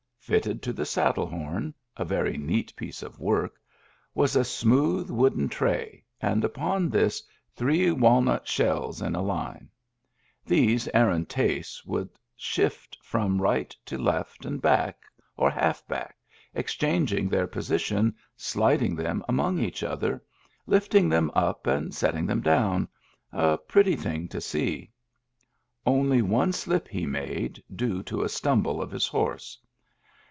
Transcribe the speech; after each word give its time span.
Fitted 0.23 0.61
to 0.61 0.71
the 0.71 0.85
saddle 0.85 1.25
horn 1.25 1.73
(a 1.97 2.05
very 2.05 2.37
neat 2.37 2.73
piece 2.77 3.01
of 3.03 3.19
work) 3.19 3.59
was 4.13 4.33
a 4.35 4.43
smooth, 4.45 5.09
wooden 5.09 5.49
tray, 5.49 6.05
and 6.21 6.43
upon 6.45 6.89
this 6.89 7.23
three 7.55 7.91
walnut 7.91 8.47
shells 8.47 9.01
in 9.01 9.13
a 9.15 9.21
line. 9.21 9.67
These 10.45 10.87
Aaron 10.93 11.25
Tace 11.25 11.83
would 11.85 12.07
shift 12.37 12.97
from 13.01 13.41
right 13.41 13.75
to 13.87 13.97
left 13.97 14.45
and 14.45 14.61
back, 14.61 14.99
or 15.37 15.49
half 15.49 15.85
back, 15.87 16.15
exchanging 16.53 17.27
their 17.27 17.47
posi 17.47 17.79
tions, 17.83 18.13
sliding 18.37 18.95
them 18.95 19.23
among 19.27 19.57
each 19.59 19.81
other, 19.83 20.23
lifting 20.67 21.09
them 21.09 21.29
up 21.33 21.65
and 21.67 21.93
setting 21.95 22.25
them 22.27 22.41
down— 22.41 22.87
a 23.33 23.57
pretty 23.57 23.95
thing 23.97 24.27
to 24.29 24.39
see. 24.39 24.91
Only 25.85 26.21
one 26.21 26.53
slip 26.53 26.87
he 26.87 27.05
made, 27.07 27.61
due 27.75 28.01
to 28.03 28.21
a 28.21 28.29
stumble 28.29 28.81
of 28.83 28.91
his 28.91 29.07
horse. 29.07 29.57